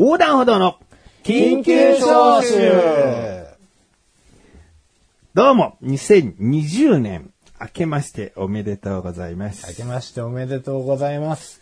[0.00, 0.78] 横断歩道の
[1.24, 2.72] 緊急招集
[5.34, 7.30] どうも、2020年
[7.60, 9.66] 明けましておめでとうございます。
[9.68, 11.60] 明けましておめでとうございます。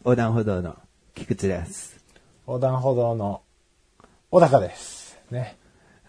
[0.00, 0.74] 横断歩道の
[1.14, 2.00] 菊池です。
[2.48, 3.42] 横断歩道の
[4.32, 5.16] 小高です。
[5.30, 5.56] ね。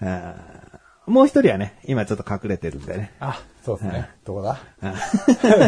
[0.01, 3.11] あーもう一人はね、今ちょっと隠れてるんでね。
[3.19, 4.09] あ、そうですね。
[4.25, 4.59] どこだ？
[4.81, 4.95] あ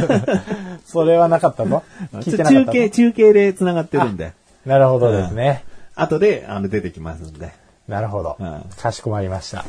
[0.84, 1.84] それはなかったぞ。
[2.14, 4.34] 聞いてなかったぞ中継、中継で繋がってるんで、
[4.66, 5.64] なるほどですね。
[6.02, 7.52] 後であの出てきますんで。
[7.88, 8.64] なるほどうん。
[8.78, 9.66] かしこまりました。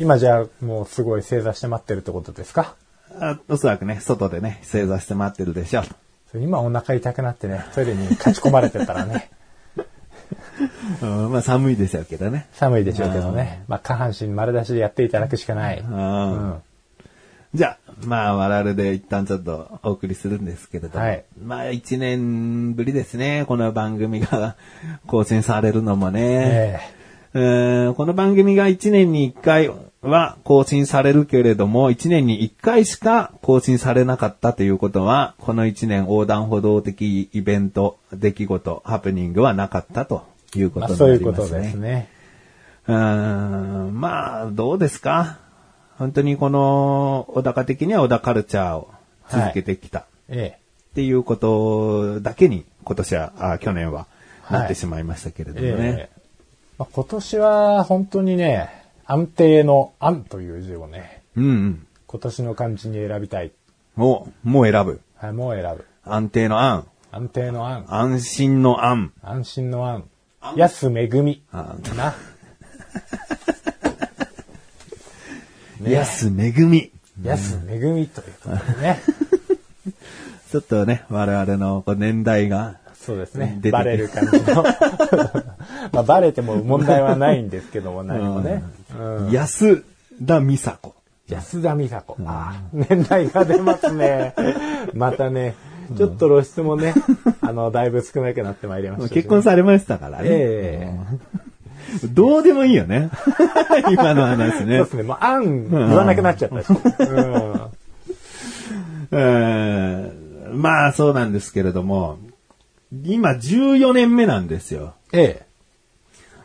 [0.00, 2.74] 今じゃあもうすごい正座して待ってるってことですか？
[3.20, 5.80] あおそらくね、外でね、正座して待ってるでしょ
[6.34, 6.38] う。
[6.38, 9.30] 今お腹痛くなってね、トイレに勝ち込まれてたらね、
[11.02, 12.46] うんまあ寒いでしょうけどね。
[12.52, 13.64] 寒いでしょうけどね。
[13.66, 15.78] まあ下半身丸出しでやっていただくしかない。
[15.80, 16.62] うんうん。
[17.54, 24.56] じゃあ、まあ我々で一旦ちょっとお送りするんですけれども、はいまあ一年ぶりですね、この番組が
[25.06, 26.20] 更新されるのもね。
[26.22, 26.80] え
[27.34, 40.24] えーこの番組が1年に1回は更新されるけれども、1年に1回しか更新されなかったということは、この1年横断歩道的イベント、出来事、ハプニングはなかったと
[40.56, 41.60] いうこまあとにそういうことなりますね。
[41.62, 42.08] ですね。
[42.88, 45.38] うーんまあ、どうですか？
[45.98, 48.90] 本当にこの、小高的には小田カルチャーを
[49.28, 50.06] 続けてきた。
[50.28, 50.58] ええ。
[50.92, 54.06] っていうことだけに今年は、あ去年は
[54.42, 56.08] はいなってしまいましたけれどもえね。
[56.14, 56.20] え
[56.78, 58.70] まあ、今年は本当にね、
[59.06, 61.86] 安定の安という字をね、うんうん。
[62.06, 63.50] 今年の漢字に選びたい。
[63.96, 65.00] もう、もう選ぶ。
[65.16, 65.84] はい、もう選ぶ。
[66.04, 66.86] 安定の安。
[67.10, 67.84] 安定の安。
[67.88, 69.12] 安心の安。
[69.22, 70.04] 安心の安。
[70.54, 71.42] 安めぐみ。
[71.50, 72.14] あな。
[75.80, 76.90] ね安めぐみ。
[77.22, 79.00] 安めぐみということでね。
[80.50, 84.62] ちょっとね、我々の年代が、そうですねバレる感じの。
[85.92, 88.62] まあ、バレても問題はないんですけども、何もね。
[88.98, 89.84] うん安
[90.26, 90.94] 田美佐子。
[91.28, 92.16] 安田美佐子。
[92.24, 94.34] ああ、年代が出ますね。
[94.94, 95.54] またね、
[95.96, 96.94] ちょっと露出もね、
[97.40, 100.28] あの、だいぶ少なくなってまいりました結婚されましたからね。
[100.28, 100.96] え
[102.06, 103.10] どうでもいいよね。
[103.90, 104.84] 今の話ねそうで。
[104.84, 105.02] すね。
[105.02, 106.66] もう、あん、言わなくなっちゃったし。
[106.70, 107.62] うん。
[109.10, 112.18] えーまあそうなんですけれども、
[113.04, 114.94] 今14年目なんですよ。
[115.12, 115.46] ええ。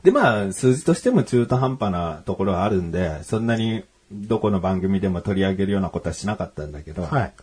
[0.03, 7.33] でまあ数字としても中途半端なところはあるんで、そんなにどこの番組でも取り上げるようなことはしなかったんだけど、はい。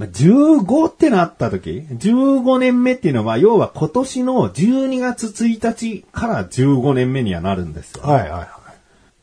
[0.00, 8.04] まあ、15ってなった時、15年目っていうのは、要は今年の12月1日から15年目にはなるんですよ。
[8.04, 8.48] はいはいはい。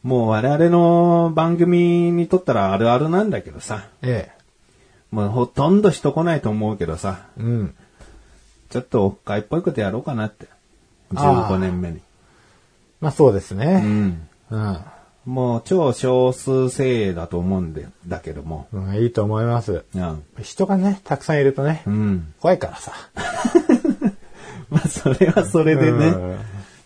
[0.08, 4.30] もう我々の番組にとったらあるあるなんだけどさ、え
[5.10, 7.42] もうほとんど人来ないと思うけどさ、え。
[7.42, 7.76] うん。
[8.70, 10.46] ちょっとオフ会っぽいことやろうかなって。
[11.16, 12.02] あー15年目に。
[13.02, 13.80] まあそうですうね。
[13.80, 14.28] ん。
[14.52, 14.78] うん。
[15.28, 18.68] もう超少数精鋭だと思うんで、だけども。
[18.72, 19.84] うん、いいと思います。
[19.94, 20.24] うん。
[20.42, 22.34] 人がね、たくさんいるとね、うん。
[22.40, 22.94] 怖いからさ。
[24.72, 26.14] まあそれはそれでね。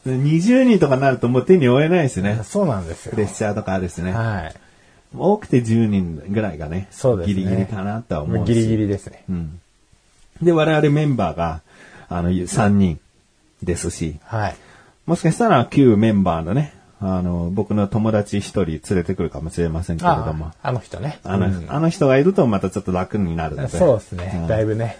[0.07, 2.39] 20人とかなるともう手に負えないしね。
[2.43, 3.17] そうなんですよプ。
[3.17, 4.11] レッシャーとかあるしね。
[4.11, 4.55] はい。
[5.15, 6.87] 多くて10人ぐらいがね。
[6.89, 7.33] そうですね。
[7.35, 9.23] ギリギリかなとは思うギリギリですね。
[9.29, 9.59] うん。
[10.41, 11.61] で、我々メンバーが、
[12.09, 12.99] あの、3人
[13.61, 14.55] ですし、はい。
[15.05, 16.73] もしかしたら旧メンバーのね、
[17.03, 21.19] あの、僕の友達一人連れてくるかもしれませんけれどもあ、あの人ね。
[21.23, 23.69] あの、うんあの人がいるとまたちょっと楽になるので。
[23.69, 24.45] そうですねう。
[24.45, 24.99] んだいぶね。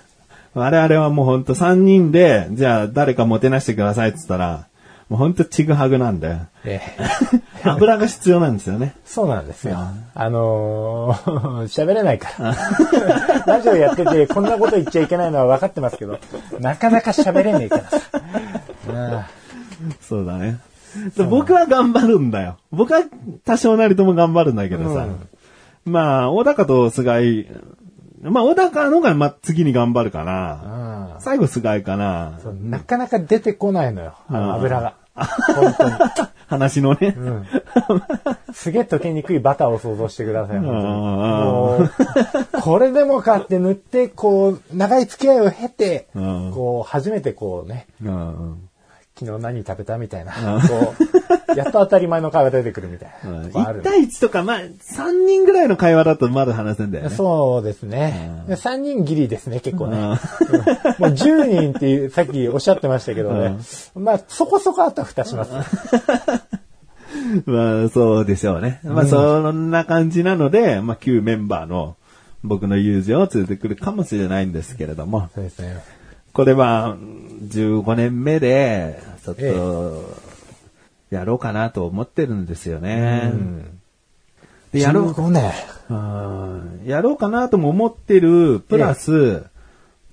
[0.56, 4.68] 我々はもうほんと3人で、じゃあ誰かもてなしてくださいって言ったら、
[5.10, 6.82] もうほんとちぐはぐなんで、え
[7.64, 7.64] え。
[7.70, 8.96] 油が必要なんですよね。
[9.06, 9.78] そうなんですよ。
[10.16, 12.56] あのー 喋れないから。
[13.46, 16.18] ラジオやってて、こんなこと言っちゃいけないのは分かってますけど、
[16.60, 18.00] なかなか喋れねえからさ。
[18.90, 19.28] あ
[20.02, 20.58] そうだね。
[21.16, 22.58] で僕は頑張るんだよ。
[22.72, 23.02] 僕は
[23.46, 25.08] 多少なりとも頑張るんだけどさ。
[25.86, 27.48] まあ、小高と菅井、
[28.22, 31.16] まあ、小高のが、まあ、次に頑張るかな。
[31.16, 32.40] あ最後菅井かな。
[32.62, 34.96] なかなか出てこないのよ、あうんの油が。
[35.16, 35.96] 本当に。
[36.48, 37.16] 話のね。
[37.18, 37.46] うん
[38.54, 40.60] すげえ溶けにくいバターを想像してください。
[40.60, 41.92] もう
[42.62, 48.70] これでもかって塗って、こう、長い付き合いを経て、うんこう、初めてこうね、うん
[49.22, 50.34] 昨日何食べたみたいな、
[50.68, 50.96] こ
[51.54, 53.84] う、やっと当たり前の会話出てくるみたいなとこある1。
[53.84, 57.16] 対1とか、まあ、3人ぐらいの会話だとまだ話せんだよね。
[57.16, 58.44] そうですね。
[58.48, 59.98] 3人ギリですね、結構ね。
[59.98, 60.18] うん もう
[61.12, 63.58] 10人っていう、さっきおっしゃってましたけどね。
[63.94, 65.52] まあ、そこそこあとは蓋します。
[67.46, 68.80] まあ、そうでしょうね。
[68.84, 71.96] まあ、そんな感じなので、まあ、旧メンバーの
[72.44, 76.01] 僕の友人を連れてくるかもしれないんですけれども、そうですね。
[76.34, 80.16] これは15年目でちょっえと、
[81.10, 83.32] やろうかなと思ってるんですよね。
[83.34, 83.80] うん。
[84.72, 85.52] でやろう15年。
[85.90, 89.44] うんやろうかなとも思ってる、プラス、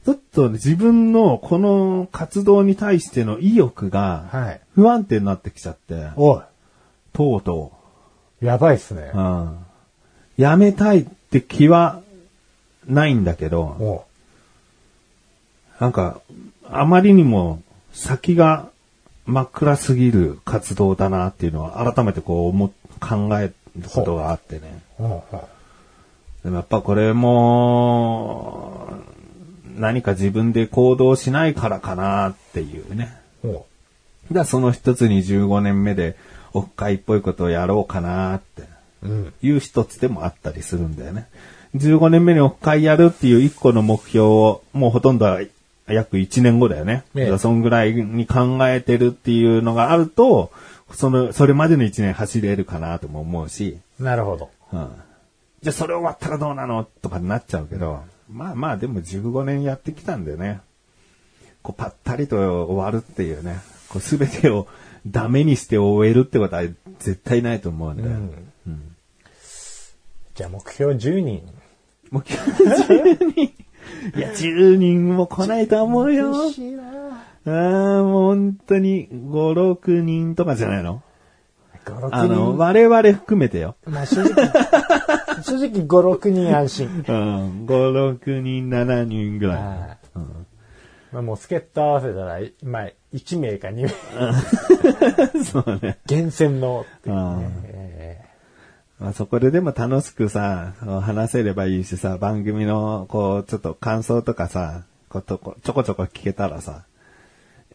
[0.05, 4.61] ちょっと自分のこの活動に対しての意欲がはい。
[4.75, 6.41] 不安定になってきちゃって、おい。
[7.13, 7.73] とうと
[8.41, 9.21] やばいっすねう、う。
[9.21, 9.59] ん、
[10.37, 12.01] やめたいって気は
[12.87, 14.05] ないんだけど、お
[15.81, 16.21] なんか、
[16.71, 18.69] あまりにも先が
[19.27, 24.83] 真っ暗すぎる活動だなっていうのは改めてこう思っ考えることがあってね。
[26.45, 28.89] でもやっぱこれも、
[29.77, 33.17] 何か自分で行動しないからかなっていうね。
[34.33, 36.17] だその一つに15年目で、
[36.53, 38.65] オフ会っぽいことをやろうかなって
[39.03, 39.33] うん。
[39.43, 41.29] いう一つでもあったりするんだよね。
[41.77, 45.41] 15年目にオフ会やるっていう一個の目標を、もうほとんどは
[45.93, 47.05] 約1年後だよね。
[47.15, 50.51] ええそんぐらいに考えてるっていうのがあると、
[50.93, 54.51] その、それまでの1年走れるかなとも思うし、なるほど。
[54.73, 54.91] うん。
[55.63, 60.61] じゃあそれ終わったらどうなのとかになっちゃうけど、まあまあでも15年やってきたんでね、
[61.63, 62.37] こうパッタリと
[62.67, 64.69] 終わるっていうね、こう全てを
[65.07, 66.63] ダメにして終えるってことは
[66.99, 68.97] 絶対ないと思うんで、うん。
[70.35, 71.49] じゃあ目標10人。
[72.11, 73.53] もう10人、
[74.17, 76.33] いや10人も来ないと思うよ。
[77.47, 81.03] ああ、もう本当に5、6人とかじゃないの
[81.85, 82.17] ？5、6人。
[82.17, 83.77] あの、我々含めてよ。
[83.87, 84.35] まあ正直、
[85.43, 86.87] 正直5、6人安心。
[86.87, 89.57] うん、5、6人、7人ぐらい。
[89.57, 89.99] はい
[91.13, 93.83] まあもう助っ人合わせたら、まあ1名か2
[95.35, 95.41] 名。
[95.45, 95.99] そうね。
[96.07, 97.98] 厳選のっていううんね。
[99.01, 106.85] えまあ、そこででも楽しくさ、話せればいいしさ、番組の、こう、ちょっと感想とかさ、ことこちょこちょこ聞けたらさ、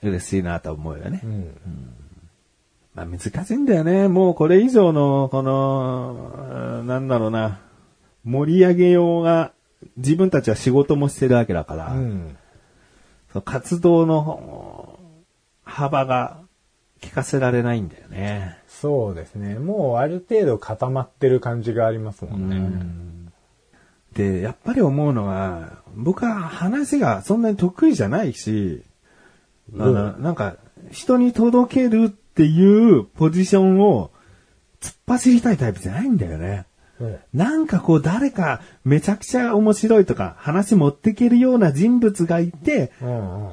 [0.02, 1.22] 嬉しいなと思うよね。
[1.24, 1.94] えうん。
[2.94, 4.08] まあ、難しいんだよね。
[4.08, 7.60] もうこれ以上の、この、うんなんだろうな、
[8.24, 9.52] 盛り上げようが、
[9.98, 12.38] 自分たちは仕事もしてるわけだから、うん。
[13.46, 15.00] 活動の
[15.64, 16.43] 幅が
[17.04, 18.58] 聞かせられないんだよね。
[18.68, 19.56] そうですね。
[19.56, 23.34] もうある程度固まってる感じがありますもんね。
[24.14, 28.84] で、やっぱり思うのは、僕は話がそんなに得意じゃないし、
[29.78, 30.56] あの、なんか、
[30.92, 34.12] 人に届けるっていうポジションを
[34.82, 36.66] 突っ走りたいタイプじゃないんだよね。
[37.00, 43.52] うんなんかこう誰かめちゃくちゃ面白いとか話持ってけるような人物がいて、うんうん。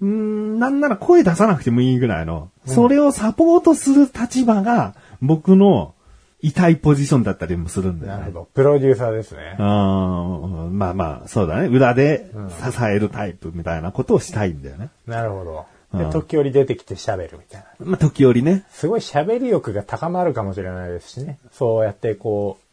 [0.00, 5.94] うーん、なんなら声出さなくてもいいぐらいの、それをサポートする立場が僕の
[6.40, 8.18] 痛いポジションだったりもするんだよね。
[8.20, 8.48] なるほど。
[8.54, 9.56] プロデューサーですね。
[9.58, 11.66] うんまあまあ、そうだね。
[11.66, 12.30] 裏で
[12.62, 14.90] 支えるタイプみたいなことをしたいんだよね。
[15.06, 15.66] なるほど。
[15.92, 17.86] でうん時折出てきて喋るみたいな。
[17.86, 18.64] まあ、時折ね。
[18.70, 21.38] すごい喋り欲が高まるかもしれないですしね。
[21.50, 22.67] そうやってこう、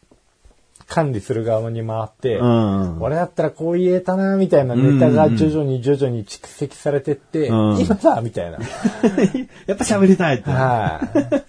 [0.88, 3.02] 管理する側に回って、うん。
[3.02, 8.58] 俺だったらこう言えたな、みたいなネタが徐々に徐々に蓄積されてって、うん今だみたいな。
[9.66, 10.50] やっぱ喋りたいって。
[10.50, 11.00] は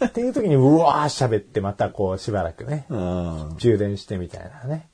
[0.01, 0.06] い。
[0.06, 3.56] っていう時に、うわー喋って、またこう、しばらくね、うん。
[3.57, 4.88] 充電してみたいなね。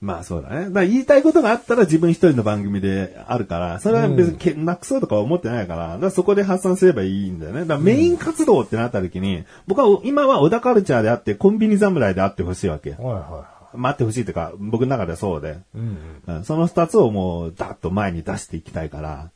[0.00, 0.66] まあそうだね。
[0.66, 7.60] だから言いたいことがあったら自分一人の番組であるから、それは別にけなくそうとかは思ってないから、だからそこで発散すればいいんだよね。
[7.60, 12.92] だからメイン活動ってなった時に、僕は今は小田カルチャーであって、コンビニ侍であってほしいわけ。
[12.92, 15.58] はいは待ってほしいっていうか、僕の中ではそうで。
[15.74, 16.36] うんうん。
[16.36, 19.30] うんその二つをもう、ダッと前に出していきたいから、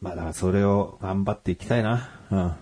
[0.00, 2.08] まあだからそれを頑張っていきたいな。
[2.30, 2.38] うん。
[2.38, 2.56] 頑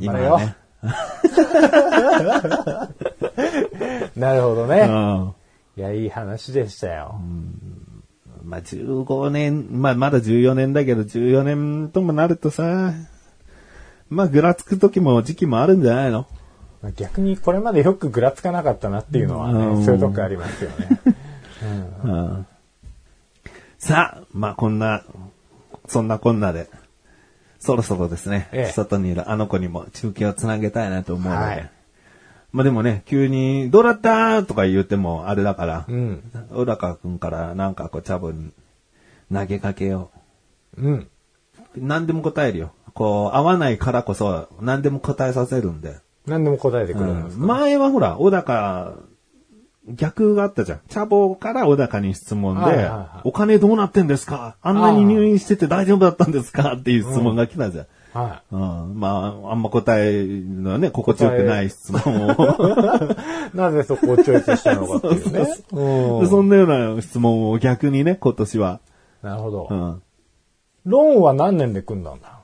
[0.00, 0.38] 張れよ。
[0.38, 0.56] ね。
[4.16, 4.80] なるほどね。
[4.80, 5.34] うん。
[5.80, 7.18] いや、いい話でしたよ。
[8.44, 12.92] まあ15年、まあまだ14年だけど、14年ともなるとさ、
[14.10, 16.26] まあぐらつく時も時期もあるんじゃないの？
[16.82, 19.84] まあ逆にこれまでよくぐらつかなかったなっていうのはね、うん。
[19.86, 21.00] そういうとこありますよね。
[22.04, 22.46] うん。
[23.78, 25.02] さあ、まあこんな、
[25.86, 26.68] そんなこんなで、
[27.58, 28.72] そろそろですね、ええ。
[28.72, 31.70] 外にいるあの子にも中継をつなげたいなと思うので、はい
[32.52, 34.42] まあでもね、急に、どうだった？
[34.42, 36.22] とか言ってもあれだから、うん。
[36.50, 38.50] 小高くんからなんかこう、チャボに
[39.32, 40.10] 投げかけよ
[40.76, 40.94] うん。
[40.94, 41.08] う。
[41.76, 42.72] 何でも答えるよ。
[42.92, 45.98] こう、合わないからこそ、何でも答えさせるんで。
[46.26, 48.94] 何でも答えてくれるんですか、前はほら、小高、
[49.88, 50.80] 逆があったじゃん。
[50.88, 54.56] チャボから小高に質問で、はいはいはいお金どうなってんですか？
[54.60, 56.74] あんなに入院してて大丈夫だったんですか？
[56.74, 57.86] っていう質問が来たじゃん。
[58.12, 62.32] はうん、まあ、あんま答えのね、心地よくない質問を。
[62.32, 63.56] い。
[63.56, 65.46] なぜそこをチョイスしたのかっていうね。
[65.72, 68.80] うんでそんなような質問を逆にね、今年は。
[69.22, 69.68] なるほど。
[69.70, 70.02] うん。
[70.86, 72.40] ローンは何年で組んだんだ？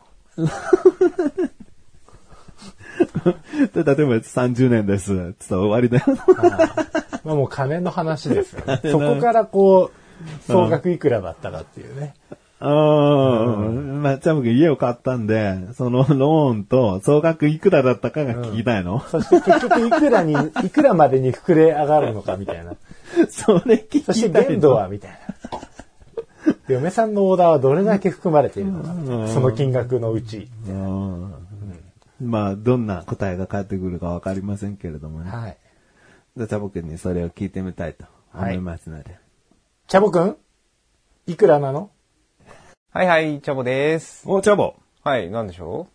[3.75, 5.35] で 例えば30年です。
[5.39, 6.05] つったら終わりだよ。
[7.25, 8.81] まあもう金の話ですよね。
[8.85, 12.15] そこからこう、総額いくらだったかっていうね。
[12.59, 14.03] うん。
[14.03, 20.35] まあ、チャボ君家を買ったんで、そのローンと総額いくらだったかが聞きたいの、そして結局いくらに、
[20.65, 22.75] いくらまでに膨れ上がるのかみたいな。
[23.29, 24.31] それ聞きたそし。
[24.31, 25.61] て限度はみたいな。
[26.69, 30.49] で嫁さんのオーダーはどれだけ含まれているのか、その金額のうち。
[30.69, 31.35] うん
[32.21, 35.31] まあ、どんな答えが返ってくるかわかりませんけれどもね。
[35.31, 35.57] はい。
[36.37, 39.19] じゃあチャボ君にそれを聞いてみたいと思いますので。
[39.87, 40.37] チャボくん
[41.27, 41.91] いくらなの？
[42.97, 44.23] はいはい、チャボです。
[44.25, 44.75] お、チャボ。
[45.05, 45.87] はい、なんでしょ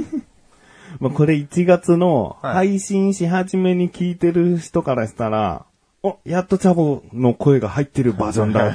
[0.98, 5.66] まあ、これ1月のはい配信し始めに聞いてる人からしたら、
[6.02, 8.74] お、やっとチャボの声が入ってるバージョンだっ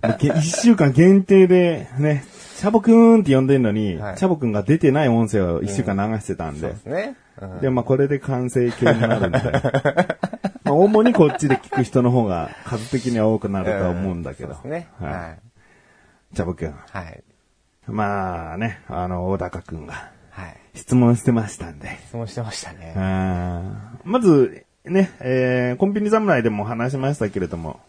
[0.00, 0.08] て。
[0.08, 2.24] もうげ1週間限定でね、
[2.56, 6.68] チャボくんって呼んでるのに、はいチャボくんが出てない音声を1週間流してたんで。
[6.68, 7.16] うですね。
[7.42, 9.38] うんで、まあ、これで完成形になるんで。
[10.64, 14.54] まあ、主にこっちで聞く人の方が数的には多くなるとは思うんだけど。
[14.54, 14.88] そうですね。
[15.00, 15.49] はい。
[16.30, 16.36] はい。
[16.36, 16.72] チャボくん。
[16.72, 17.22] はい。
[17.86, 20.56] まあね、あの、小高くんがはい。
[20.74, 21.98] 質問してましたんで。
[22.06, 22.94] 質問してましたね。
[22.96, 27.80] あーまず、ね、えー、コンビニ侍でも話しましたけれども、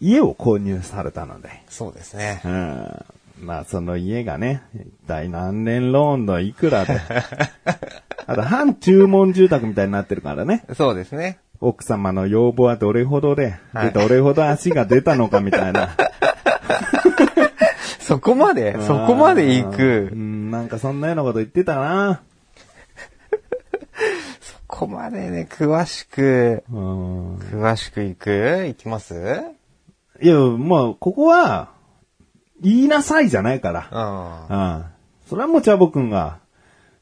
[0.00, 2.40] 家を購入されたので、そうですね。
[2.44, 3.04] うん、
[3.40, 7.00] まあその家がね、一体何年ローンのいくらで、
[8.26, 11.38] あと半注文住宅みたいになってるからね、そうですね。
[11.60, 15.96] 奥様の要望はどれほどで、はいでどれほど足が出たのかみたいな。
[18.08, 19.82] そこまで、そこまで行うく。
[20.14, 22.22] ん、なんかそんなようなこと言ってたな。
[24.40, 28.30] そこまでね、詳しく、うん詳しく行く？
[28.68, 29.14] 行きます？
[30.22, 31.68] いや、もう、ここは、
[32.62, 34.46] 言いなさいじゃないから。
[34.48, 34.56] うん。
[34.56, 34.84] うん。
[35.28, 36.38] それはもうチャボくんが、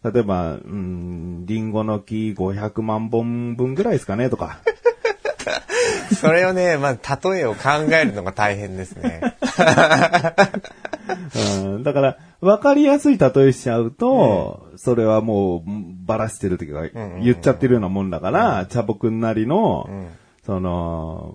[0.04, 4.58] 例えば、うん、リンゴの木500万本分ぐらいですかねとか。
[6.20, 9.20] それをね、まあ、例えを考えるのが大変ですね。
[11.96, 15.62] から、わかりやすい例えしちゃうと、それはもう、
[16.04, 19.88] ばらしてるときが言っちゃってるようなもんだから、チャボくんなりの、
[20.44, 21.34] その、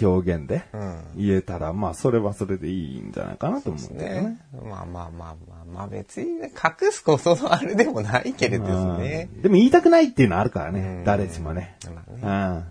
[0.00, 1.02] 表現でうん。
[1.16, 4.28] 言えたら、まあ、それはそれでいいんじゃないかなと思うんだよね。
[4.28, 4.38] ね。
[4.52, 9.28] まあまあまあまあまあ別にね、隠すことのあれでもないけれどですね。
[9.34, 11.76] うんでも言いたくないっていうのはあるからね、うん誰しもね。
[11.86, 12.64] まあねうんま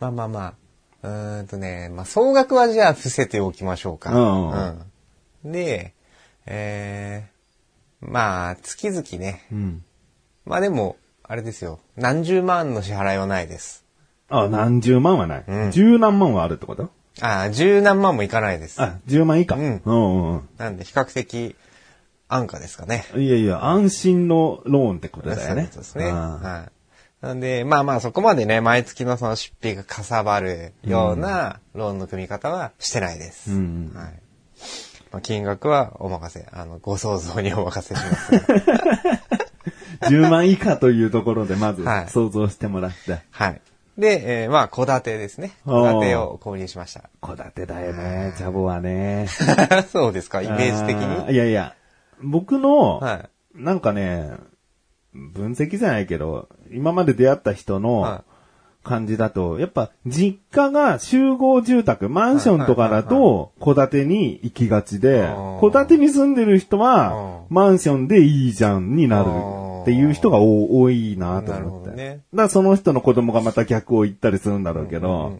[0.00, 0.54] あまあまあ。
[1.02, 4.12] うーんとね、まあ総額はじゃあ伏せておきましょうか。
[4.12, 5.94] うんうんで、
[6.46, 9.46] えー、まあ月々ね。
[9.52, 9.84] うん。
[10.44, 11.80] まあでも、あれですよ。
[11.96, 13.84] 何十万の支払いはないです。
[14.28, 15.44] あ、何十万はない。
[15.46, 16.90] うん十何万はあるってこと？
[17.20, 18.80] ああ、十何万もいかないです。
[18.80, 19.56] あ、10万以下。
[19.56, 21.56] うんうんうんなんで比較的
[22.28, 23.06] 安価ですかね。
[23.14, 23.22] うん。
[23.22, 25.68] いやいや、安心のローンってことだよね。
[25.72, 26.06] そうですね。
[26.06, 26.72] あはい。
[27.24, 33.50] なんで、まあまあそこまでね、毎月のその出費がかさばるようなローンの組み方はしてないです。
[33.52, 34.12] うんはい。
[35.16, 38.34] まあ、金額はお任せ、あの、ご想像にお任せします、
[40.04, 43.20] ー10万以下というところでまずはい想像してもらって。
[43.30, 43.60] はい。
[43.96, 45.52] で、えーまあ、戸建てですね。
[45.64, 47.08] 戸建てを購入しました。
[47.22, 49.26] 戸建てだよね、チャボはね。
[49.90, 51.32] そうですか、イメージ的に？
[51.32, 51.74] いやいや、
[52.22, 53.28] 僕の、はい。
[53.54, 54.32] なんかね、
[55.14, 58.24] 分析じゃないけど、今まで出会った人のは
[58.86, 65.28] 感じだと、やっぱ実家が集合住宅、マンションとかだと、戸建てに行きがちで
[65.60, 69.28] 戸建てに住んでる人は、マンションでいいじゃんになる
[69.82, 71.68] っていう人が多多いなと思って。
[71.68, 72.20] ほどね。
[72.32, 75.38] だからその人の子供がまた逆を言ったりするんだろうけど、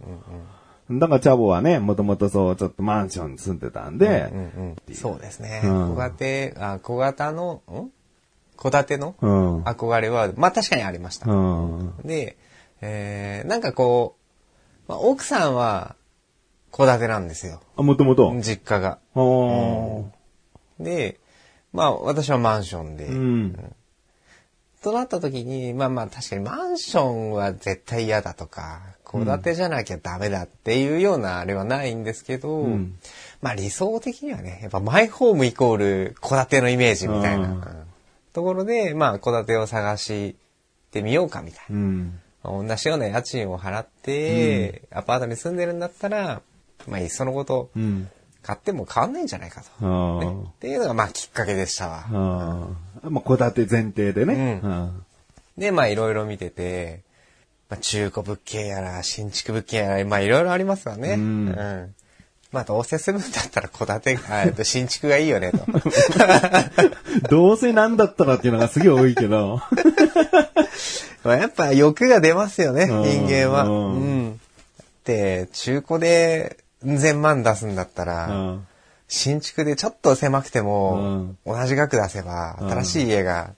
[0.90, 5.62] だからチャボはね、もともとそう、ちょっとマンションに住んでたんで、うんうん、そうですね。
[5.64, 5.96] うん。
[5.96, 7.90] 小建て、あ、小型の、ん？
[8.56, 9.16] 戸建ての？
[9.20, 9.62] うん。
[9.64, 11.28] 憧れは、まあ確かにありました。
[11.28, 11.92] うん。
[12.04, 12.36] で、
[12.80, 14.16] えー、なんかこ
[14.88, 15.96] う、まあ、奥さんは
[16.72, 17.60] 戸建てなんですよ。
[17.76, 18.34] あ、もともと。
[18.40, 18.98] 実家が。
[19.14, 20.04] おー
[20.78, 21.18] で、
[21.72, 23.06] まあ私はマンションで。
[23.06, 23.74] うん。
[24.82, 32.98] となった時に、まあまあ確かにマンションは絶対嫌だとか、戸建てじゃなきゃダメだっていうようなあれはないんですけど、ん
[33.40, 37.86] まあ理想的にはね、やっぱマイホームイコール戸建てのイメージみたいな、うんうん
[38.32, 40.36] ところで、まあ戸建てを探し
[40.90, 42.10] てみようかみたいな。
[42.46, 42.68] うん。
[42.68, 46.42] 同じような家賃を払って、アパートに住んでるんだったら、
[46.86, 48.08] まあいっそのことうん。
[48.42, 49.68] 買っても変わんないんじゃないかと。
[49.80, 52.06] あねっていうのがまあきっかけでしたわ。
[52.08, 54.60] まあ、戸建て前提でね。
[54.62, 55.02] うんうん
[55.58, 57.02] で、まあいろいろ見てて、
[57.68, 61.14] まあ中古物件やら、新築物件やら、まあいろいろありますわね。
[61.14, 61.94] うん
[62.52, 65.58] まあどうせ住むんだったら戸建てが、えっと新築がいいよねと。
[67.28, 69.60] どうせなんだったらっていうのがすげえ多いけど。
[71.24, 73.64] まあやっぱ欲が出ますよね、うん人間は。
[73.64, 74.40] うんうん。
[75.04, 78.66] で、中古で千万出すんだったら、うん
[79.08, 83.50] 新築でちょっと狭くても、同じ額出せば、うん新しい家が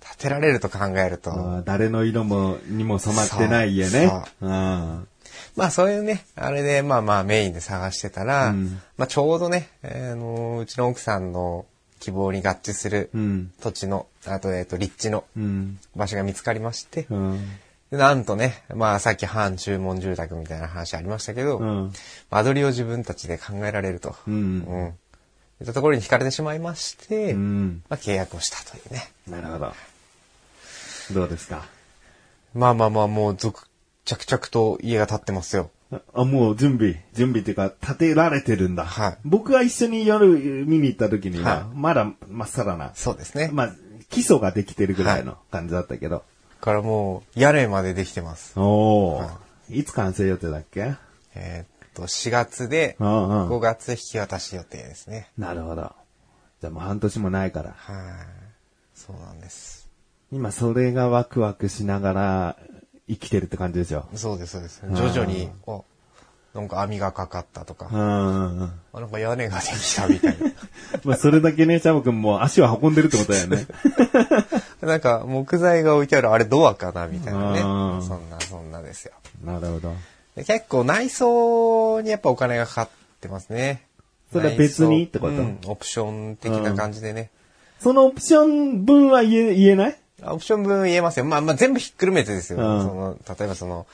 [0.00, 4.12] 建てられると考えると、誰の色も、にも染まってない家ね。
[4.40, 5.08] うん。
[5.56, 11.66] まあそういうね、あれでまあまあメインで探してたら、うんまあちょうどね、えーあのうちの奥さんの
[12.00, 13.52] 希望に合致するうん。
[13.60, 15.80] 土地の、あとえっ、と立地のうん。
[15.96, 17.48] 場所が見つかりまして、うん。
[17.90, 21.92] でなんとね、まあさっき半注文住宅みたいな話ありましたけど、うん。
[22.30, 24.94] 間取りを自分たちで考えられると、うんうん。
[25.60, 27.82] いったところに惹かれてしまいまして、うん。
[27.88, 29.10] まあ契約をしたというね。
[29.26, 29.72] なるほど。
[31.14, 31.64] どうですか？
[32.54, 33.67] まあまあまあもう続、
[34.08, 35.70] 着々と家が建ってますよ。
[36.14, 38.86] あ、もう準備、準備っていうか、建てられてるんだ。
[38.86, 40.26] はい僕が一緒に夜
[40.66, 42.92] 見に行った時には、はいまだまっさらな。
[42.94, 43.50] そうですね。
[43.52, 43.72] まあ、
[44.08, 46.24] 基礎ができてるぐらいの感じだったけど。
[46.62, 48.58] からもう、屋根までできてます。
[48.58, 48.62] お
[49.16, 49.38] お、、は
[49.68, 50.94] いつ完成予定だっけ？
[51.34, 55.28] えーっと、4月で、うんうん5月引き渡し予定ですね。
[55.36, 55.92] なるほど。
[56.62, 57.74] じゃあもう半年もないから。
[57.76, 57.96] はい。
[58.94, 59.88] そうなんです。
[60.30, 62.56] 今それがワクワクしながら
[63.08, 64.06] 生きてるって感じでしょ。
[64.14, 64.82] そうです、そうです。
[64.94, 65.84] 徐々に、お、
[66.54, 67.88] なんか網がかかったとか。
[67.90, 70.36] あなんか屋根ができたみたい
[71.04, 73.66] まあそれだけね、チャボくんも足を運んでるってことだよね。
[74.80, 74.88] な。
[74.88, 77.60] なんか木材が置いてあるあれドアかなみたいなね。
[77.60, 79.12] うんそんな、そんなですよ。
[79.44, 79.94] なるほど。
[80.36, 82.88] で結構内装にやっぱお金がかかっ
[83.20, 83.82] てますね。
[84.32, 85.32] それは別にってこと？
[85.32, 87.30] うん、オプション的な感じでね。
[87.80, 89.92] そのオプション分は言え言えない？
[89.92, 91.24] あオプション分言えますよ。
[91.24, 92.58] まあまあ全部ひっくるめてですよ。
[92.58, 93.86] うんその例えばその、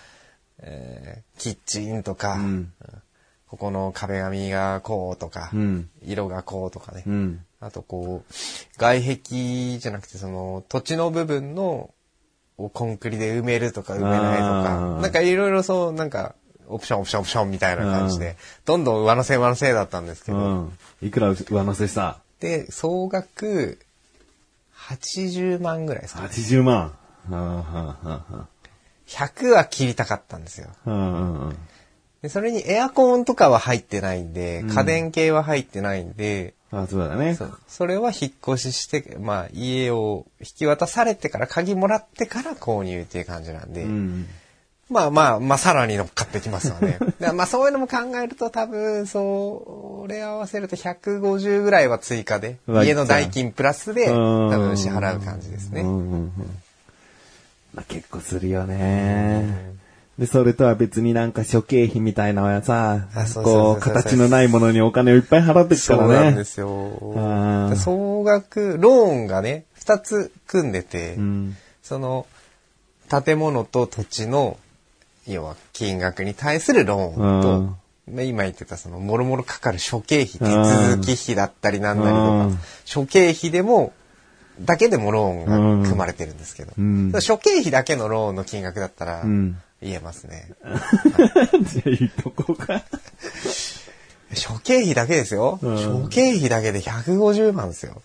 [0.58, 2.72] えーキッチンとか、んうん
[3.48, 7.04] ここの壁紙がこうとか、うん色がこうとかね。
[7.06, 7.40] うん。
[7.60, 8.32] あとこう、
[8.78, 11.90] 外壁じゃなくてその土地の部分の
[12.58, 16.34] をコンクリで埋めるとか埋めないとあか、ーなんかいろいろそう、なんか、
[16.68, 20.78] オプションオプションオプションみたいな感じで、どんどん上乗せ上乗せだったんですけど、うん。
[21.02, 22.18] いくら上乗せした？
[22.40, 23.78] で、総額
[24.88, 26.28] 80万ぐらいですかね。
[26.28, 26.92] ?80 万。
[27.30, 28.48] うんうん
[29.06, 30.68] 100は切りたかったんですよ。
[30.86, 31.56] うんうんうん
[32.22, 37.34] でそれにエアコンとかは入ってないんで、家電系は入ってないんで、あ、そうだね。
[37.34, 44.26] そうそれは引っ越しして、まあ家を引き渡されてから、鍵もらってから購入っていう感じなんで、うん。
[44.90, 46.98] まあまあ、まあさらに乗っかってきますよね。
[47.18, 55.80] でまあそういうのも考えると多分、それ合わせると150ぐらいは追加で、うわ家の代金プラスでうん多分支払う感じですね。
[55.80, 56.32] うんうんうん
[57.74, 59.74] まあ、結構するよね。
[60.18, 66.24] で、それとは別になんか諸経費みたいなのはさこう、そう形のないものにお金をいっぱい払ってくそうからね。
[66.26, 66.66] なんですよ
[67.76, 71.56] 総額、ローンがね、二つ組んでて、うん。
[71.82, 72.26] その、
[73.08, 74.56] 建物と土地の、
[75.26, 77.76] 要は金額に対するローンと、うん
[78.12, 83.94] まあ今言ってたその、もろもろかかる諸経費、手続き費だったりなんだりとかうん、諸経費でも、
[84.60, 90.50] だけでもローンが組まれてるんですけど、うん諸経費だけのローンの金額だったらうん、言えますね。
[91.62, 92.82] じゃあ、いいとこか。
[94.34, 95.58] 諸経費だけですよ。
[95.62, 98.02] うん諸経費だけで150万ですよ。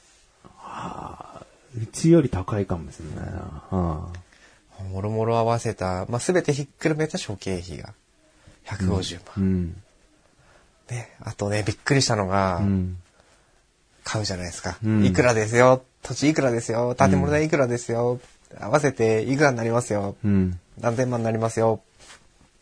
[1.77, 3.63] うちより高いかもしれないな。
[3.71, 4.03] うん
[4.83, 7.93] もろもろ合わせた、まあ、すべてひっくるめた諸経費が
[8.65, 9.33] 150万。
[9.37, 9.81] うん。
[10.87, 12.97] で、あとね、びっくりしたのが、うん。
[14.03, 14.77] 買うじゃないですか。
[14.83, 15.83] うんいくらですよ。
[16.01, 16.95] 土地いくらですよ。
[16.95, 18.19] 建物代いくらですよ。
[18.59, 20.15] 合わせていくらになりますよ。
[20.23, 20.59] うん。
[20.79, 21.81] 何千万になりますよ。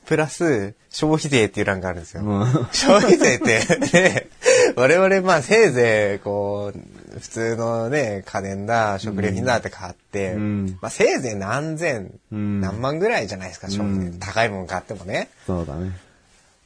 [0.06, 2.24] プラス、消費税っていう欄があるんですよ。
[2.24, 3.62] うん消費税って、
[3.94, 4.28] ね、
[4.76, 6.80] 我々、まあ、せいぜい、こう、
[7.20, 14.08] 普通のね、家電だ、食料品だって買って、うんまあ、せいぜい何千、うん何万ぐらいじゃないですか、消費税。
[14.08, 15.30] うん高いもん買ってもね。
[15.46, 15.92] そうだね。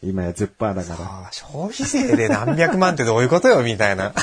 [0.03, 1.29] 今や10%だから。
[1.31, 4.13] 消費税で何百万ってどういうことよ、みたいな。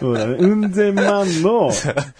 [0.00, 0.32] そうだね。
[0.34, 1.70] うん千万の、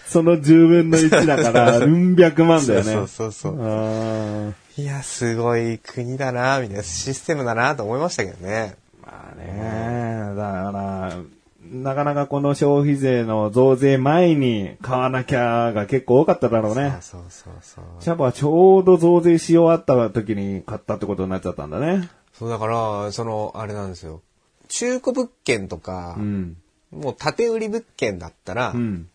[0.07, 2.93] その10分の1だから、うん百万だよね。
[2.93, 8.75] そうそうそういや、すごい国だな、みたいなシステムだなと思いましたけどね。
[9.01, 11.17] まあね、だから、
[11.61, 16.97] なかなかこの消費税の増税前に買わなきゃが結構多かっただろうね。
[17.01, 17.83] そうそうそう。
[17.99, 22.09] シャバはちょうど増税し終わった時に買ったってことになっちゃったんだね。
[22.33, 24.21] そうだから、その、あれなんですよ。
[24.69, 26.57] 中古物件とか、うん。
[26.91, 29.09] もう建て売り物件だったらう、ん。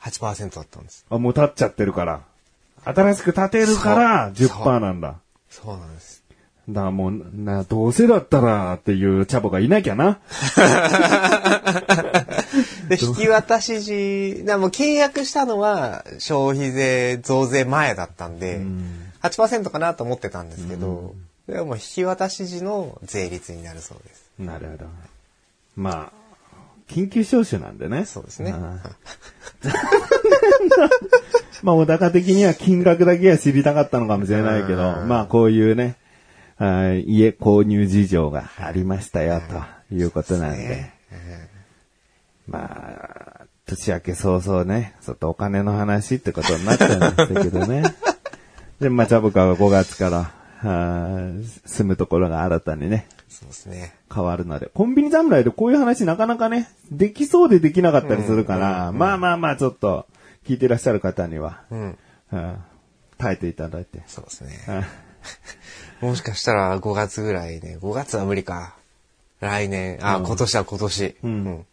[0.00, 1.04] 8%だったんです。
[1.10, 2.20] あ、もう立っちゃってるから。
[2.84, 5.16] 新しく建てるからそう10%なんだ。
[5.48, 6.23] そうなんです。
[6.68, 10.18] だからもう、な、どうせだったらっていうチャボがいなきゃな。
[12.88, 18.62] で、引き渡し時、でもう契約したのは消費税増税前だったんで、
[19.22, 21.14] 8%かなと思ってたんですけど、
[21.48, 24.24] でも引き渡し時の税率になるそうです。
[24.38, 24.86] なるほど。
[25.76, 26.12] まあ、
[26.88, 28.04] 緊急招集なんでね。
[28.06, 28.54] そうですね。
[28.54, 28.78] あ
[31.62, 35.96] まあ、小高的には金額だけは知りたかったのかもしれないけど、うんまあ、こういうね、
[36.58, 39.42] あ家購入事情がありましたよ、
[39.88, 40.92] ということなんで。
[42.46, 47.82] まあ、年明け早々ね、ちょっとお金の話ってことになっちゃうんですけどね。
[48.80, 50.30] で、まあ、チャボカが5月から、
[51.64, 53.94] 住むところが新たにね、そうですね。
[54.14, 54.70] 変わるので。
[54.72, 60.06] コンビニ侍でこういう話なかなかね、できそうでできなかったりするから、まあまあまあちょっと、
[60.46, 61.98] 聞いてらっしゃる方には、うん。
[62.32, 62.56] うん
[63.16, 64.02] 耐えていただいて。
[64.06, 64.86] そうですね。
[66.04, 68.74] うんもしかしたら5月ぐらいね、5月は無理か。
[69.40, 71.66] 来年、あ、今年は今年、うん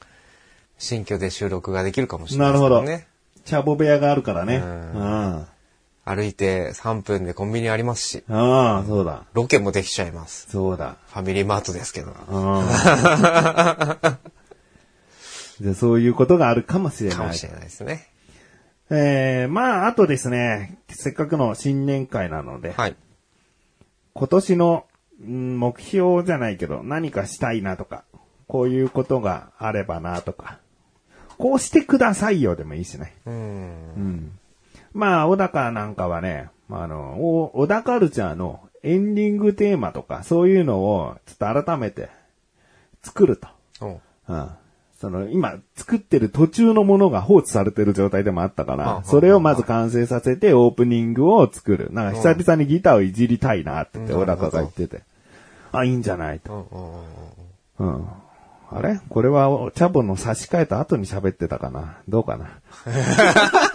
[0.78, 2.84] 新居で収録ができるかもしれなないるほど。
[3.46, 4.58] チャボ部屋があるからね。
[4.58, 4.72] ううん
[5.42, 5.48] ん。
[6.04, 9.26] 歩いて3分でコンビニありますし、ああ、そうだ。
[9.34, 10.48] ロケもできちゃいます。
[10.50, 10.98] そうだ。
[11.10, 12.12] ファミリーマートですけど。
[12.12, 12.16] うん。
[15.62, 17.46] じゃあそういうことがあるかもしれないかもし。
[17.46, 18.08] れないですね。
[18.90, 22.96] えー、まあ、あとですね、せっかくの新年会なので、はい。
[24.14, 24.86] 今年の
[25.22, 28.04] うん目標じゃないけど、何かしたいなとか、
[28.48, 30.60] こういうことがあればなとか、
[31.38, 33.16] こうしてくださいよでもいいしね。
[33.26, 33.34] うん。
[33.34, 33.38] う
[34.00, 34.40] ん。
[34.94, 42.10] まあ、小高なんかはね、あの、お小高カルチャーのエンディングテーマとか、そういうのをちょっと改めて
[43.04, 43.48] 作ると。
[43.82, 44.50] おうん。
[45.02, 51.90] その、今、作ってる途中のものが放置されてる状態でもあったからそれをまず完成させてオープニングを作る。
[51.92, 55.02] なんか久々にギターをいじりたいなって言って、うん小高が言ってて。
[55.72, 56.68] あ、いいんじゃないと。
[57.80, 58.06] うん。
[58.70, 59.00] あれ？
[59.10, 61.98] これは、チャボの差し替えた後に喋ってたかな？
[62.08, 62.60] どうかな？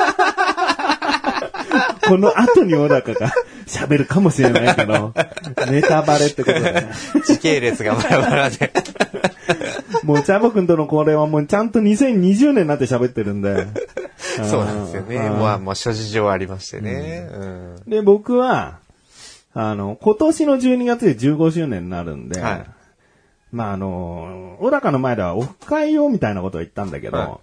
[2.09, 3.33] この後に小高が
[3.67, 5.13] 喋るかもしれないけど、
[5.71, 6.89] ネタバレってことでね。
[7.27, 8.73] 時系列がバラバラで。
[10.03, 13.67] もうチャボくんとのこれはもうちゃんと2020年になって喋ってるんで。
[14.17, 15.17] そうなんですよね。
[15.17, 17.29] うんまあ、まあ、諸事情ありましてね。
[17.33, 17.77] うん。
[17.87, 18.79] で、僕は、
[19.55, 22.67] あの、今年の12月で15周年になるんで、はい
[23.53, 27.41] まああの、小高の前ではオフ会をみたいなことを言ったんだけど、は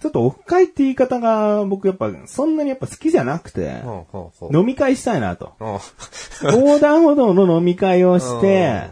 [0.00, 4.56] ちょっとオフ会って言い方が僕やっぱそんなにやっぱ好きじゃなくて、ほうほうほう。
[4.56, 5.54] 飲み会したいなと。
[5.60, 5.80] お
[6.42, 8.90] 横断歩道の飲み会をして、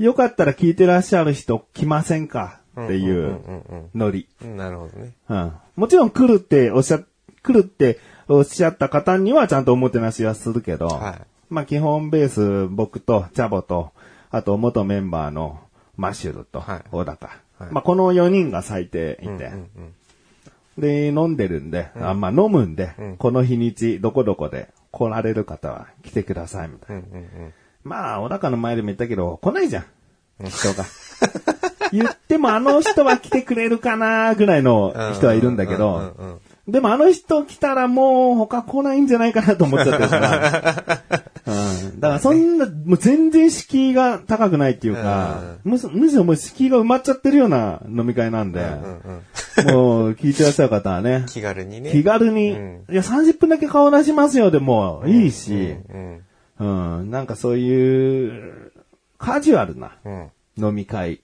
[0.00, 2.60] よかったら聞いてらっしゃる人来ませんか？
[2.80, 4.26] っていううんうんノリ。
[4.42, 4.56] うん。
[4.56, 5.12] なるほどね。
[5.28, 5.52] うん。
[5.76, 7.00] もちろん来るっておっしゃ、
[7.42, 13.90] 来るっておっしゃった方にはちゃんとおもてなしはするけど、はいまあ基本ベース僕とチャボと、
[14.30, 15.60] あと元メンバーの
[15.96, 17.26] マッシュルとはい小高。
[17.58, 19.94] はいまあこの4人が最低いて、うんうん
[20.78, 27.02] で、飲んでるんで、あまあ飲むんで、うんこの日にちどこどこで来られる方は来てくださいみたいな。
[27.02, 29.84] うんうんうんまあ、小高の前でも言ったけど、来ないじゃん。
[30.48, 30.84] 人が。
[31.92, 36.38] 言ってもあの人は来てくれるかなぐらいの人はいるんだけうんど
[36.68, 41.02] でもあの人来たらもう他来ないんじゃないかなと思っちゃってるから。
[41.46, 41.52] う
[41.96, 48.60] ん、だからそんな、もう全然敷居が高くないっていうか、むしむしろもう敷居が埋まっちゃってるような飲み会なんで、
[49.72, 51.90] もう聞いてらっしゃる方はね、気軽にね。
[51.90, 56.20] 気軽に、うんいや30分だけ顔出しますよでもいいし、うん
[56.60, 56.64] う
[57.02, 58.72] ん、なんかそういう、
[59.18, 60.30] カジュアルなうん。
[60.56, 61.22] 飲み会。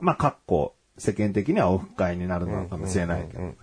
[0.00, 3.54] まあ、かっこ、世間的にはオフ会になるのかもしれないけど、うんうん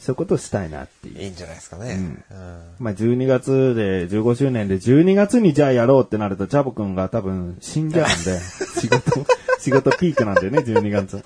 [0.00, 1.22] そういうことをしたいなっていう。
[1.22, 1.92] いいんじゃないですかね。
[2.30, 8.40] うんまあ、12月で、15周年で、12月にじゃあやろうってなると、チャボくんが多分死んじゃうんで、
[8.80, 9.26] 仕事、
[9.58, 11.22] 仕事ピークなんでね、12月。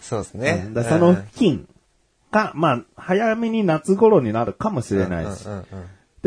[0.00, 0.66] そうですね。
[0.72, 1.68] だからその付近
[2.32, 5.46] が、まあ、早めに夏頃になるかもしれないし。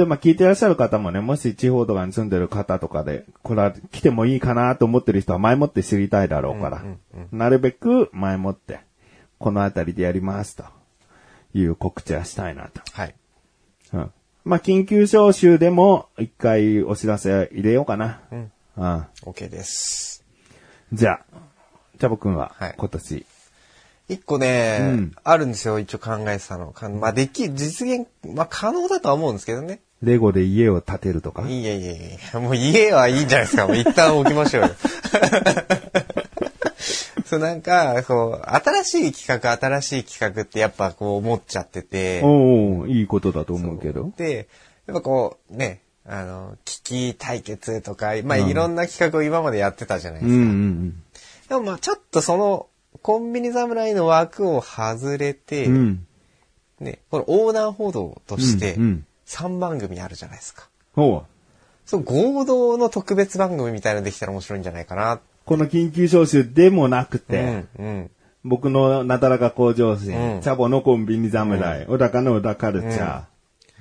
[0.04, 6.84] うんうんうんで、まあ聞いてらっしゃる方もね、もし地方とかに住んでる方とかで、これは来てもいいかなと思ってる人は前もって知りたいだろうから、
[7.34, 8.80] なるべく前もって、
[9.40, 10.64] この辺りでやりますと
[11.54, 12.82] いう告知はしたいなと。
[12.94, 13.16] はい。
[13.92, 14.12] うん。
[14.46, 18.22] まあ緊急招集でも一回お知らせ入れようかな。
[18.32, 18.52] うん。
[18.78, 19.06] うん。
[19.24, 20.24] OK です。
[20.94, 21.26] じゃあ、
[22.00, 23.26] チャボくんははい今年、
[24.08, 26.72] 一個ね、うんあるんですよ、一応考えてたの。
[26.72, 29.82] かまあ、でき、実現、まあ、可能だとは思うんですけどね。
[30.02, 31.48] レゴで家を建てるとか。
[31.48, 33.68] いやいやいやもう家はいいんじゃないですか。
[33.68, 34.70] もう一旦置きましょうよ。
[37.26, 42.22] そうなんか、こう、新しい企画、新しい企画ってやっぱこう思っちゃってて。
[42.24, 44.12] おおいいことだと思うけど。
[44.18, 44.48] で、
[44.88, 50.38] やっぱこう、ね、あの、危機対決とか、まあ、いろんな企画を今までやってたじゃないですか。
[50.38, 51.04] うんうん
[51.50, 52.68] でもまあちょっとその
[53.02, 56.06] コンビニ侍の枠を外れて、うん。
[56.80, 60.68] ね、この横断歩道としてうんうん3番組あるじゃないですか。
[60.96, 61.30] ほう。
[61.86, 65.20] そう、合同の特別番組みたいなのできたら面白いんじゃないかな。
[65.46, 68.12] この緊急招集でもなくて、うん、うん。
[68.44, 73.24] 僕のなだらか向上心、うんチャボのコンビニ侍、小高の小高カルチャ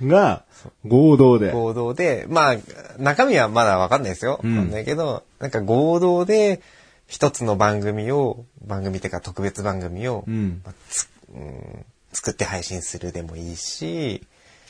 [0.03, 0.45] ーが
[0.85, 2.57] 合同で、合同で、まあ、
[2.99, 4.33] 中身はまだわかんないですよ。
[4.33, 6.61] わうんかんないけど、なんか合同で
[7.07, 14.23] 一つの番組を、番組っていうか特別番組を、うんまあつうん作って配信するでもいいし、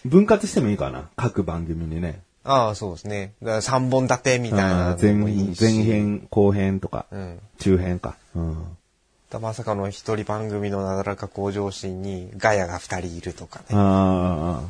[0.04, 2.20] 分割してもいいかな各番組にね。
[2.44, 3.34] ああ、そうですね。
[3.42, 5.60] だから3本立てみたいあなのもいいし。
[5.60, 7.40] 前編、後編とか、うん。
[7.58, 8.16] 中編か。
[8.34, 8.64] うん。
[9.30, 13.66] だまさかの一人番組のなだらか向上心にガヤが二人いるとかね。
[13.72, 14.62] あ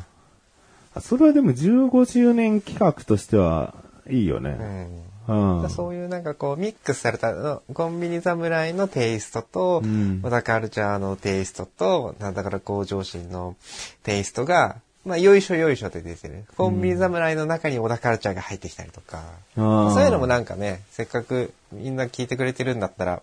[0.94, 1.00] あ。
[1.00, 3.74] それはでも15周年企画としては
[4.10, 4.50] いいようね。
[4.50, 5.08] ん。
[5.28, 5.70] うん。
[5.70, 13.54] そういうなんかこうミックスされたのコンビニ侍のテイストと、うん小田カルチャーのテイストと、なんだから向上心の
[14.02, 16.44] テイストが、まあ、よいしょよいしょって出てる。
[16.56, 19.22] コンビニ侍の中に小田カルチャーが入ってきたりとか、
[19.56, 23.22] あーそういうのもなんかね、せっかくみんな聞いてくれてるんだったら、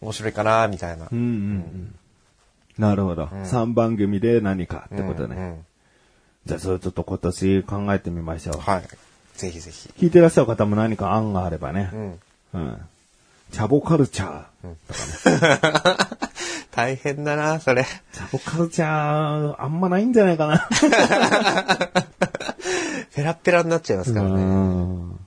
[0.00, 1.08] 面白いかな、みたいな。
[1.10, 1.94] うんうんうん。
[2.78, 3.26] なるほど。
[3.26, 5.36] 3番組で何かってことね。
[5.36, 5.66] うんうん
[6.46, 8.60] じゃあそれちょっと今年考えてみましょう。
[8.60, 8.82] はい。
[9.36, 9.90] ぜひぜひ。
[9.98, 11.96] 聞いてらっしゃる方も何か案があればねう。
[11.96, 12.20] ん。
[12.54, 12.78] うん。
[13.50, 16.18] チャボカルチャー。
[16.76, 17.84] 大変だな、それ。
[18.12, 20.68] チャボカルチャー、あんまないんじゃないかな。
[23.14, 24.44] ペラッペラになっちゃいますからうね。
[24.44, 25.18] ん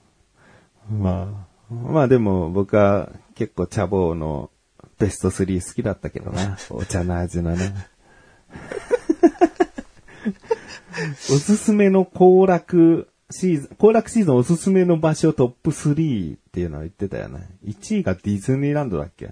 [0.91, 4.51] まあ、まあでも僕は結構チャボの
[4.99, 6.55] ベスト3好きだったけどな。
[6.69, 7.73] お茶の味のね。
[11.33, 17.47] おすすめの行楽シーズン、行楽シーズンおすすめの場所トップ3っていうのを言ってたよね。
[17.65, 19.31] 1位がディズニーランドだっけ？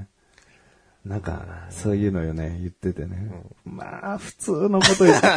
[1.08, 3.32] なんか、そういうのよね、言っててね。
[3.64, 5.28] まあ、普通のこと言って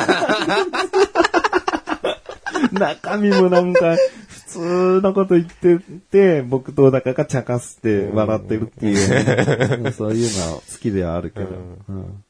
[2.79, 3.97] 中身もなんか、
[4.29, 5.79] 普通のこと言って
[6.11, 11.47] て、僕と小高が茶化して笑ってるっていうね、 そういうのは好きではあるけど。
[11.89, 12.25] うん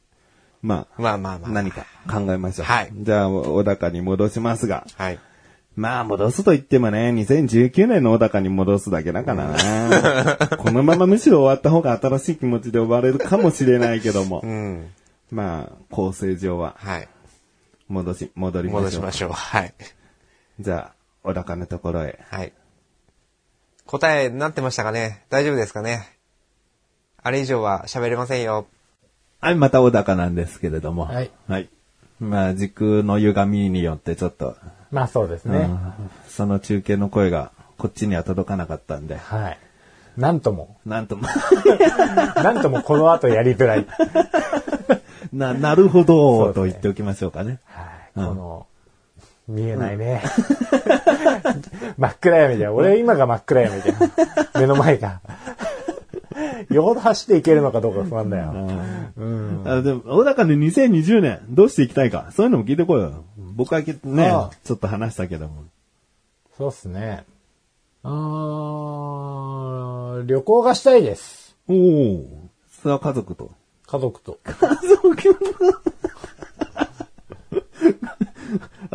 [0.61, 1.51] まあ、まあまあまあ。
[1.51, 2.65] 何か考えましょう。
[2.67, 4.85] はいじゃあ、小高に戻しますが。
[4.95, 5.19] はい。
[5.75, 10.37] まあ、戻すと言ってもね、2019年の小高に戻すだけだからな。
[10.57, 14.47] このままむしろ終わった方が新しい気持ちで終われるかもしれないけどもう。
[14.47, 14.91] ん。
[15.31, 17.07] まあ、構成上ははい。
[17.87, 18.81] 戻し、戻りましょう。
[18.81, 19.31] 戻しましょう。
[19.31, 19.73] はい。
[20.59, 22.19] じゃあ、小高のところへ。
[22.29, 22.51] はい。
[23.85, 25.23] 答えになってましたかね？
[25.29, 26.05] 大丈夫ですかね？
[27.23, 28.65] あれ以上は喋れませんよ。
[29.39, 31.05] はい、また小高なんですけれども。
[31.05, 31.31] はい。
[31.47, 31.69] はい。
[32.19, 34.55] まあ、時空の歪みによってちょっと、
[34.91, 35.57] まあそうですね。
[35.59, 35.93] うん
[36.27, 39.57] その中継の声がこっちには届かなかったんで、はい。
[40.17, 41.23] なんとも、なんとも、
[42.35, 43.87] なんともこの後やりづらい。
[45.33, 47.59] な、なるほど、ねと言っておきましょうかね。
[47.65, 47.85] はい。
[48.15, 48.65] この、
[49.47, 50.21] 見えないね。
[51.97, 52.75] 真っ暗闇じゃん。
[52.75, 53.97] 俺今が真っ暗闇じゃん。
[54.59, 55.21] 目の前が。
[56.69, 58.51] よほど走っていけるのかどうか不安だよ。
[59.17, 59.63] うん。
[59.65, 63.23] あでも、小高の2020年、どうしていきたいか、そういうのも聞いてこいよ。
[63.61, 65.65] 僕はきねちょっと話したけども。
[66.57, 67.25] そうっすね。
[68.01, 71.55] あー旅行がしたいです。
[71.67, 72.49] おお
[72.81, 73.51] それは家族と。
[73.85, 74.39] 家族と。
[74.43, 74.55] 家
[74.87, 76.10] 族あ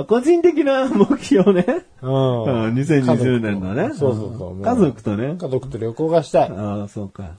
[0.04, 1.64] 個人的な目標ね。
[2.02, 2.10] うん。
[2.10, 3.94] うん2020年のね。
[3.94, 4.60] そうそうそう。
[4.62, 5.36] 家族とね。
[5.38, 6.50] 家族と旅行がしたい。
[6.50, 7.30] ああ、そうか。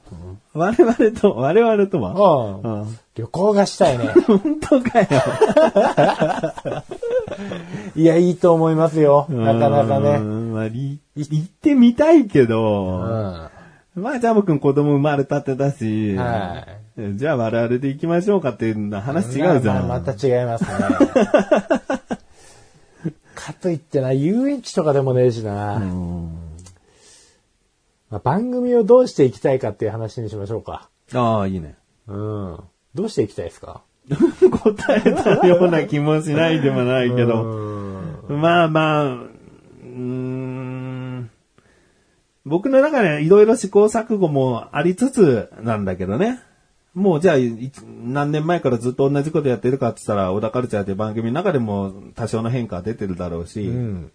[0.53, 2.13] 我々と、我々とは？
[2.63, 2.81] うん。
[2.81, 4.09] うん旅行がしたいね。
[4.27, 5.07] 本当かよ。
[7.95, 9.25] いや、いいと思いますよ。
[9.29, 10.17] なかなかうね。
[10.17, 12.59] んまあ、い行ってみたいけうど、
[13.95, 14.01] ん。
[14.01, 16.63] まあ、ジャム君子供生まれたてだし、は
[17.15, 19.75] じゃあ我々で行きましょうかっていう話違うじゃん。
[19.75, 20.69] まあまあまた違いますね。
[23.47, 25.77] かといってな、遊園地とかでもねえしな。
[25.77, 26.29] うん
[28.09, 30.89] まあ、番組をどうしていきたいかっていう話にしましょうか。
[31.13, 31.75] ああ、いいね。
[32.07, 32.59] うん。
[32.95, 33.81] どうしていきたいですか？
[34.63, 37.43] 答えたような気もしないでもないけど。
[37.43, 38.41] うん。
[38.41, 41.29] まあまあ、うーん
[42.45, 46.39] 僕の中でいろいろ試行錯誤もありつつなんだけどね。
[46.97, 47.71] もうじゃあ、い
[48.03, 54.11] 何年前からずっと同じことやってるかって言ったら、小田カルチャーっていう番組の中でも多少の変化は出てるだろうし、うん。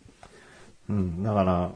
[0.90, 1.70] うん、だから、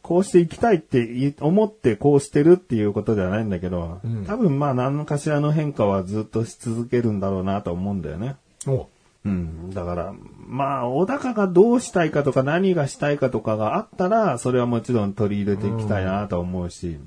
[0.00, 8.36] こうしていきたいってい思ってこうしてるっていうことではないんだけど、うん多分まあ何かしらの変化はずっとし続けるんだろうなと思うんだよね。
[8.66, 8.86] お
[9.26, 9.70] うん。
[9.74, 10.14] だから、
[10.46, 16.98] まあ、小高がどうしたいかとか何がしたいかとかがあったら、それはもちろん取り入れていきたいなと思うし。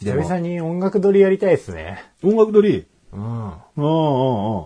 [0.00, 2.04] 久々に音楽撮りやりたいですね。
[2.22, 2.86] 音楽撮り？
[3.12, 3.20] うん。
[3.20, 4.64] うんうんうん。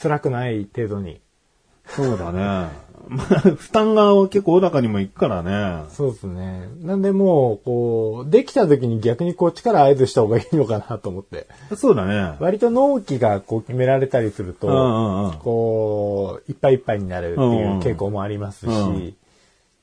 [0.00, 1.20] 辛くない程度に。
[1.86, 2.86] そうだね。
[3.08, 5.84] まあ、負担が結構小高にもいくからね。
[5.90, 6.68] そうですね。
[6.82, 11.46] なんでもう、こう、できた時に逆にこっちから合図した方がいいのかなと思って。
[11.76, 12.36] そうだね。
[12.40, 19.16] 割と納期がこう決められたりすると、うんうんうんこう、いっぱいいっぱいになるっていう傾向もありますし、うん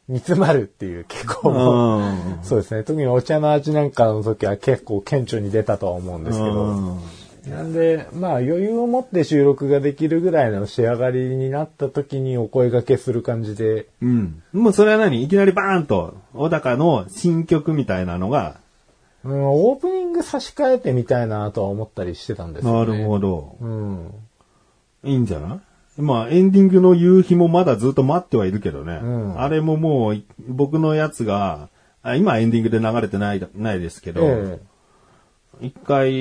[0.10, 2.84] 煮詰まるっていう傾向うんも、うんそうですね。
[2.84, 7.00] 特にお茶の味なんかの時は結構顕著に出たとは思うんですけど、うん
[7.48, 14.42] なんで、まあ余裕を持って収録ができるぐらいの仕上がりになった時にお声掛けする感じで、うん。
[14.54, 15.22] もうそれは何？
[15.24, 18.62] いきなりバーンと、小高の新曲みたいなのが、
[19.26, 23.00] うん、オープニング差し替えてみたいなとは思ったりしてたんですよなね。
[23.00, 23.58] るほど。
[23.60, 24.12] うん。
[25.04, 25.60] いいんじゃない？
[25.98, 29.00] まあ、エンディングの夕日もまだずっと待ってはいるけどね。
[29.04, 29.40] うん。
[29.40, 31.70] あれももう、い僕のやつが、
[32.02, 34.60] あ今エンディングで流れてない、ないですけど、え
[35.62, 36.12] 一回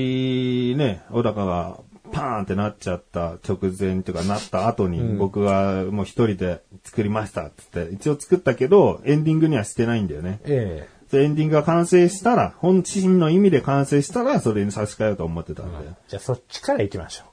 [0.77, 1.79] ね、小高が
[2.13, 5.19] パーンってなっちゃった直前っていうかなった後に、うん。
[5.19, 10.41] 僕がもう一人で作りましたって言って、一応作ったけど、エンディングにはしてないんだよね。
[10.45, 11.17] ええ。
[11.17, 17.25] でエンディングが完成したら、本心の意味で完成したら、それに差し替えようと思ってたんで、じゃあそっちから行きましょ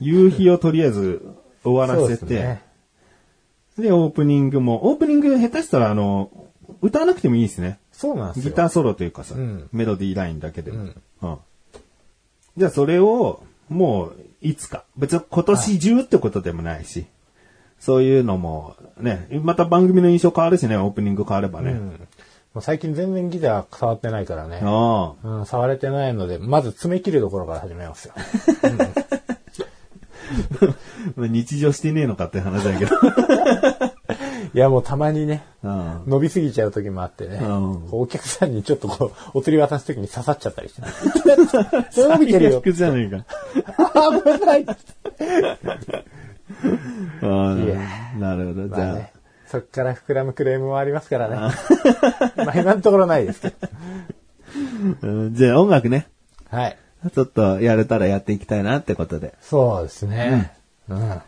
[0.00, 1.22] 夕日をとりあえず
[1.64, 2.00] 終わう。
[2.00, 2.62] らせて、ですね。
[3.78, 6.30] で、オープニングも、オープニング下手したら、あの、
[6.80, 7.78] 歌わなくてもいいですね。
[7.92, 8.50] そうなんですよ。
[8.50, 10.70] ギターソロというかさ、うんメロディーラインだけで。
[10.70, 10.84] ううん
[11.30, 11.38] ん。
[12.56, 14.84] じゃあそれを、もう、いつか。
[14.96, 17.06] 別に今年中ってことでもないし、
[17.78, 21.72] そういうのも、ね、また番組の印象変わるしね、オープニング変わればね。
[21.72, 22.08] うん。
[22.60, 24.60] 最近全然ギター触ってないからね。
[24.62, 28.14] うん、触れてないので、まず爪切るところから始めますよ。
[31.16, 32.96] ま あ日常してねえのかって話だけど。
[34.54, 40.82] いや、もうたまにね、うん伸びすぎちゃう時もあってね、うんお客さんにちょっとこう、お釣り渡す時に刺さっちゃったりして、
[41.90, 42.50] それ伸びてるよ。
[42.50, 43.24] 最悪じゃねえか。
[44.36, 44.66] 危ない。
[47.22, 47.80] あいや
[48.16, 48.68] あなるほど。
[48.68, 49.12] じゃあ、まあね、
[49.46, 51.36] そっから膨らむクレームもありますからね。
[51.36, 53.56] まあ今のところないですけど。
[55.02, 56.08] うんじゃあ音楽ね。
[56.50, 56.76] はい。
[57.14, 59.34] ちょっとやれたらやっていきたいなってことで。
[59.40, 60.52] そうですね。
[60.88, 61.20] うん。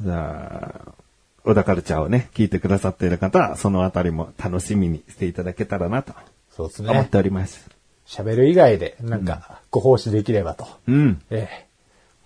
[0.00, 0.92] じゃあ、
[1.44, 6.14] 小田カルチャーをね、聞いてくださっている方は、そのあたりも楽しみにしていただけたらなと
[6.50, 7.04] そうです思っね。
[7.04, 7.68] ております。
[8.06, 11.22] 喋る以外で、なんか、ご奉仕できればと、うん。
[11.30, 11.66] ええ、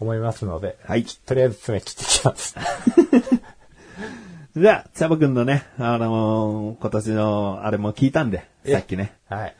[0.01, 2.55] 思いますので、はいとりあえず爪切ってきます。
[4.57, 9.57] じゃあ、チャボくんのね、あのー今年のあれも聞いたんで、えさっきね、はい。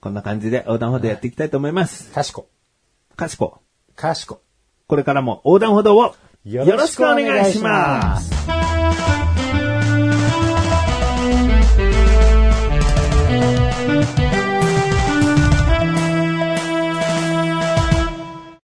[0.00, 2.12] こんな感じで横断歩道やっていきたいと思います。
[2.12, 2.48] かしこ。
[3.16, 3.60] かしこ、
[3.94, 4.42] かしこ。
[4.88, 6.14] これからも横断歩道を
[6.46, 7.58] よろしくお願いし。
[7.58, 8.55] ます